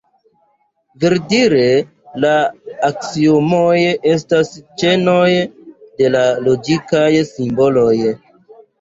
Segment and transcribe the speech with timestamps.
[1.03, 1.65] Verdire,
[2.23, 2.31] la
[2.89, 3.77] aksiomoj
[4.15, 5.29] estas ĉenoj
[6.03, 6.13] de
[6.49, 7.97] logikaj simboloj.